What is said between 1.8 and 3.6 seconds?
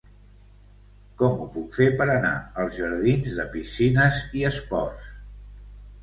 per anar als jardins de